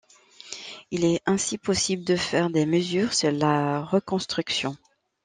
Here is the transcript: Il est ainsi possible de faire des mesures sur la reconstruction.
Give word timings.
Il 0.89 1.05
est 1.05 1.21
ainsi 1.27 1.59
possible 1.59 2.03
de 2.03 2.15
faire 2.15 2.49
des 2.49 2.65
mesures 2.65 3.13
sur 3.13 3.31
la 3.31 3.83
reconstruction. 3.83 4.75